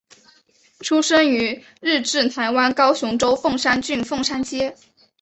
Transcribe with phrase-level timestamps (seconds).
[0.79, 4.75] 出生于日治台湾高雄州凤山郡凤山街。